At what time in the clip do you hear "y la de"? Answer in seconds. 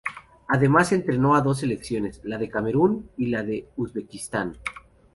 3.17-3.67